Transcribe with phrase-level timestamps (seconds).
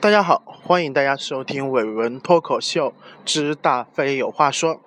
[0.00, 2.92] 大家好，欢迎大家收听伟文脱口秀
[3.24, 4.80] 之大飞有话说。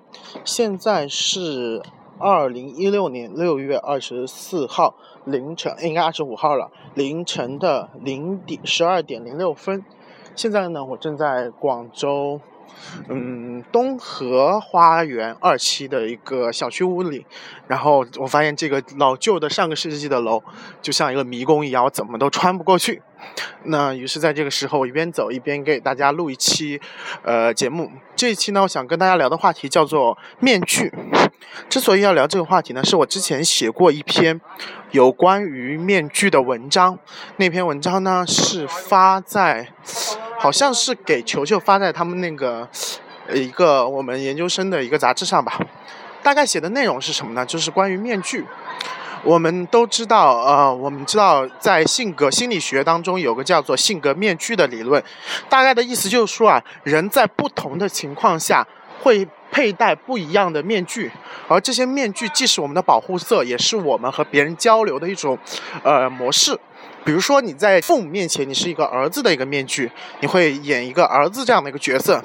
[0.46, 1.82] 现在是
[2.20, 9.84] 二零一六年六月二十四号凌晨，应该二十五号了，凌晨的零点十二点零六分。
[10.36, 12.40] 现在呢，我正在广州。
[13.10, 17.26] 嗯，东河花园二期的一个小区屋里，
[17.66, 20.44] 然后我发现这个老旧的上个世纪的楼，
[20.82, 23.02] 就像一个迷宫一样，我怎么都穿不过去。
[23.64, 26.80] 那于是在这个时候，我一边走一边给大家录一期，
[27.24, 27.92] 呃，节目。
[28.16, 30.92] 这一期呢，我想跟大家聊的话题叫做面具。
[31.70, 34.40] 之所以要聊这个话题呢，是我之前写过一篇
[34.92, 36.98] 有关于面具的文章，
[37.38, 39.70] 那篇文章呢是发在。
[40.40, 42.70] 好像是给球球发在他们那个，
[43.28, 45.60] 呃，一个我们研究生的一个杂志上吧。
[46.22, 47.44] 大概写的内容是什么呢？
[47.44, 48.46] 就是关于面具。
[49.28, 55.04] 我们都知道，呃，我们知道在性格心理学当中有个叫做性格面具的理论。
[55.50, 58.66] 大概的意思就是说啊，人在不同的情况下
[59.02, 61.12] 会佩戴不一样的面具，
[61.50, 65.38] 而这些面具既是我们的保护色，也是我们和别人交流的一种，
[65.84, 66.58] 呃，模式。
[67.08, 72.20] 比如说你在父母面前，你是一个儿子的一个面具，你会演一个儿子这样的一个角色；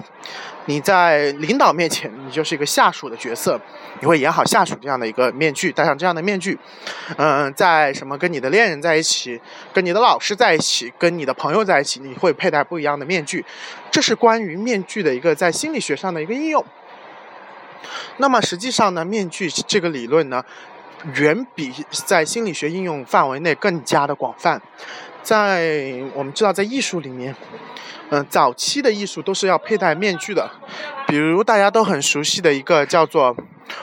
[0.65, 3.61] 你在领导面前，你就是一个下属的角色，
[4.01, 6.59] 你会演好下属这样的一个面具，戴上这样的面具。
[7.17, 9.41] 嗯，在什么跟你的恋人在一起，
[9.73, 13.45] 跟你的老师在一起，跟你的朋友在一起，你会佩戴不一样的面具。
[13.89, 16.65] 这是关于面具的一个在心理学上的一个应用。
[18.17, 20.45] 那么实际上呢，面具这个理论呢？
[21.15, 24.61] 远比在心理学应用范围内更加的广泛。
[25.23, 27.35] 在我们知道，在艺术里面，
[28.11, 30.51] 嗯，早期的艺术都是要佩戴面具的。
[31.07, 33.37] 比如大家都很熟悉的一个叫做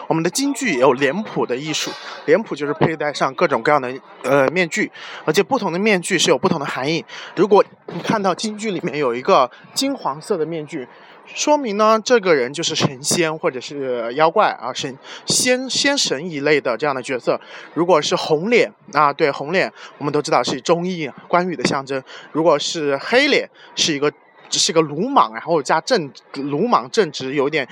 [0.08, 1.92] 我们的京剧，有脸谱的艺术。
[2.26, 4.92] 脸谱就是佩戴上各种各样的呃面具，
[5.26, 7.06] 而且不同的面具是有不同的含义。
[7.36, 10.88] 如果你看到京剧里面有一个金黄色的面具。
[11.34, 17.40] 说明呢，这个人就是神仙或者是妖怪啊，神仙仙神一类的这样的角色。
[17.74, 22.02] 如果是红脸啊，对红脸，我们都知道是忠义关羽的象征。
[22.32, 24.12] 如果是黑脸，是一个
[24.50, 27.68] 只是一个鲁莽，然后加正鲁莽正直，有点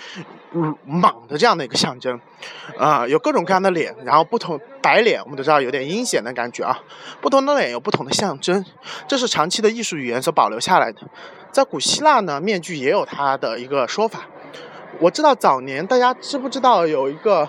[0.86, 2.20] 莽的这样的一个象征。
[2.78, 6.80] 啊，有各种各样的脸，然后不同白脸，我们都知道有点阴险的感觉啊。
[7.22, 8.64] 不同的脸有不同的象征，
[9.08, 11.02] 这是长期的艺术语言所保留下来的。
[11.52, 14.22] 在古希腊呢，面具也有它的一个说法。
[15.00, 17.48] 我知道早年大家知不知道有一个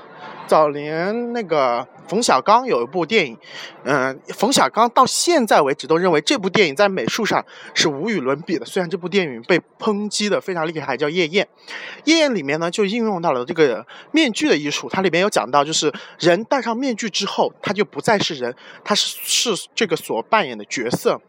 [0.48, 3.36] 早年那个冯小刚有一部电影，
[3.84, 7.44] 嗯，冯小刚到现在为止都认为这部电影在美术上
[7.74, 8.64] 是无与伦比的。
[8.64, 11.46] 虽然这部电影被抨击的非常厉害，叫《夜宴》。
[12.04, 21.20] 《夜宴》里面呢就应用到了这个面具的艺术，它里面有讲到，就是人戴上面具之后，他就不再是人，他是是这个所扮演的角色。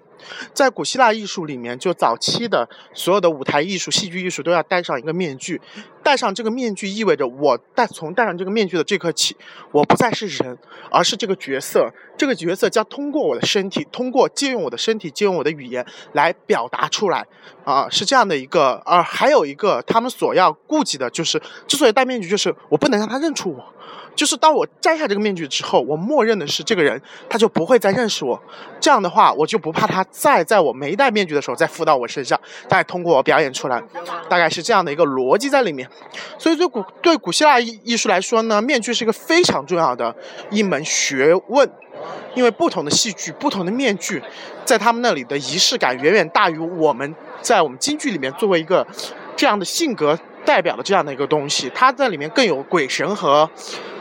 [0.54, 5.60] 在古希腊艺术里面，就早期的所有的舞台艺术、戏剧艺术都要戴上一个面具。
[6.10, 9.38] 戴上这个面具意味着，我戴从戴上这个面具的这刻起，
[9.72, 10.58] 我不再是人，
[10.90, 11.88] 而是这个角色。
[12.18, 17.24] 这个角色将通过我的身体，通过借用我的身体、借用我的语言来表达出来。
[17.64, 18.82] 啊，是这样的一个。
[18.84, 23.64] 而还有一个，他们所要顾及的就是，之所以戴面具，就是我不能让他认出我。
[24.16, 28.42] 就是当我摘下这个面具之后，我默认的是这个人，他就不会再认识我。
[28.82, 32.38] 这样的话，我就不怕他再在我没戴面具的时候再附到我身上，
[32.68, 33.82] 再通过我表演出来。
[34.28, 35.90] 大概是这样的一个逻辑在里面。
[36.38, 40.16] 所以对古对古希腊艺艺术来说呢，面具是一个非常重要的
[40.50, 41.70] 一门学问，
[42.36, 44.22] 因为不同的戏剧、不同的面具，
[44.66, 48.86] 在他们那里的仪式感远远大于我们在我们京剧里面作为一个
[49.36, 53.50] 这样的性格代表的这样的一个东西，它在里面更有鬼神和。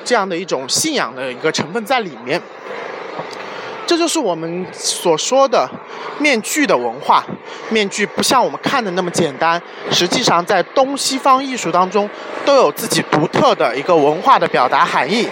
[0.04, 2.41] 这样的一种信仰的一个成分在里面，
[3.88, 5.66] 这就是我们所说的
[6.19, 7.25] 面具的文化。
[7.71, 9.60] 面具不像我们看的那么简单，
[9.91, 12.09] 实际上在东西方艺术当中
[12.44, 15.27] 都有自己独特的一个文化的表达含义。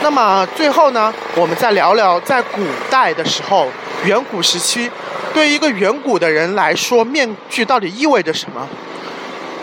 [0.00, 3.68] 那么最后呢，我们再聊聊在古代的时候，
[4.06, 4.90] 远古时期，
[5.34, 8.66] 对于一个远古的人来说，面具到底意味着什么？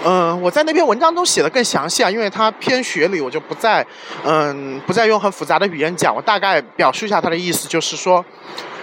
[0.06, 3.86] 嗯，我在那篇文章中写的更详细啊，因为它偏学理，我就不再，
[4.24, 6.16] 嗯，不再用很复杂的语言讲。
[6.16, 8.24] 我大概表述一下它的意思，就是说。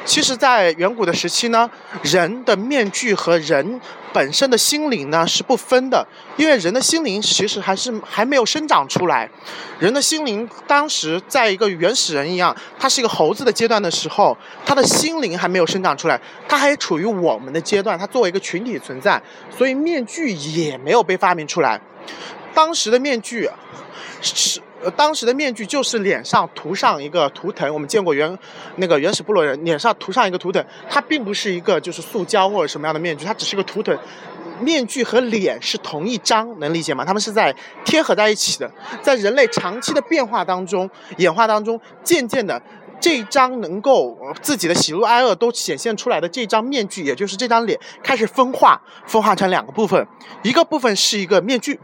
[0.04, 1.70] 其实，在远古的时期呢，
[2.02, 3.81] 人的面具和人
[4.12, 6.06] 本身的心灵呢是不分的，
[6.37, 9.31] 因为人的心灵其实还是还没有生长出来。
[9.78, 19.22] 人的心灵当时在一个原始人一样，他是一个猴子的阶段的时候，他的心灵还没有生长出来，他还处于我们的阶段，他作为一个群体存在，
[19.56, 21.81] 所以面具也没有被发明出来。
[22.52, 23.49] 当时的面具
[24.20, 24.60] 是。
[24.82, 28.37] 呃，当时的面具就是脸上涂上一个图腾，我们见过原
[28.76, 33.96] 那个原始部落人脸上涂上一个图腾，它并不是一个就是塑胶或者什么样的面具，它只是个图腾。
[34.61, 37.05] 面具和脸是同一张，能理解吗？
[37.05, 37.52] 他们是在
[37.84, 38.70] 贴合在一起的，
[39.02, 42.61] 在人类长期的变化当中、演化当中，渐渐的。
[43.00, 50.06] 这张能够自己的喜怒哀乐都显现出来的这张面具，也就是这张脸，开始分化，分化成两个部分，
[50.44, 51.76] 一个部分是一个面具，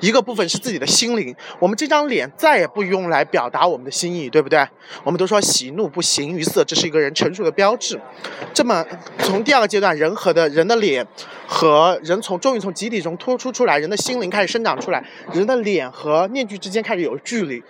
[0.00, 1.34] 一个部分是自己的心灵。
[1.58, 4.64] 我们这张脸再也不用来表达我们的心意，对不对？
[5.02, 8.00] 我们都说喜怒不形于色，这是一个人成熟的标志。
[8.54, 8.86] 这么
[9.18, 11.04] 从第二个阶段，人和的人的脸
[11.48, 17.60] 和人从终于从集体中突出出来，人的心灵开始生长出来，人的脸和面具之间开始有距离，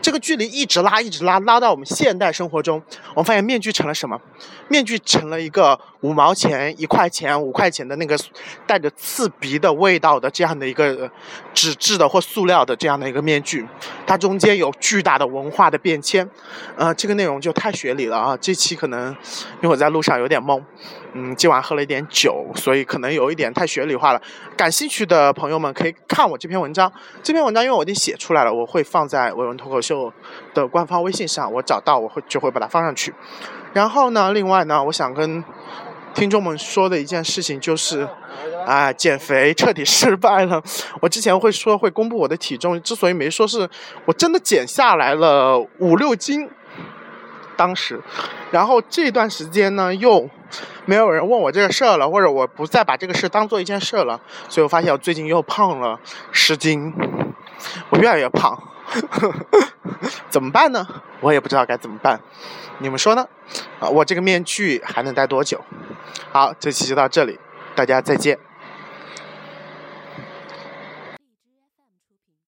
[0.00, 2.48] 这个距离一直拉，一直拉，拉到我们现代生。
[2.52, 2.82] 活中，
[3.14, 4.20] 我们发现面具成了什么？
[4.68, 8.16] 面具成了一个五毛钱、一块钱、五块钱的那个
[8.66, 11.10] 带着刺鼻的味道的这样的一个
[11.52, 13.66] 纸质的或塑料的这样的一个面具，
[14.06, 16.28] 它中间有巨大的文化的变迁。
[16.76, 18.36] 呃，这个内容就太学理了啊！
[18.40, 19.10] 这期可能
[19.60, 20.60] 因为我在路上有点懵，
[21.12, 24.20] 嗯，今晚喝了一点酒，所以可能有一点太学理化了。
[24.56, 26.90] 感兴趣的朋友们可以看我这篇文章。
[27.22, 30.12] 这篇文章因为我已经写出来了，我会放在伟文脱口秀
[30.54, 32.20] 的官方微信上，我找到我会。
[32.28, 33.12] 就会把它放上去，
[33.74, 35.44] 然后呢，另外呢，我想跟
[36.14, 38.06] 听众们说的一件事情就是，
[38.66, 40.62] 啊，减肥彻底失败了。
[41.00, 43.68] 我之前会说会公布我的体重，之所以没说，是
[44.04, 46.48] 我真的减下来了五六斤，
[47.56, 48.00] 当时，
[48.50, 50.28] 然后这段时间呢，又
[50.84, 55.98] 没有人问我这个事儿了，或者我不再把这个事当做一件事了，所以我发现我最近又胖了
[56.30, 56.92] 十斤，
[57.90, 58.62] 我越来越胖。
[60.28, 60.86] 怎么办呢？
[61.20, 62.20] 我也不知道该怎么办，
[62.78, 63.26] 你们说呢？
[63.80, 65.58] 啊，我这个面具还能戴多久？
[66.32, 67.38] 好，这期就到这里，
[67.74, 68.38] 大家再见。